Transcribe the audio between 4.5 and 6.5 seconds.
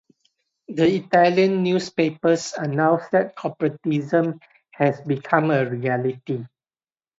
has become a reality.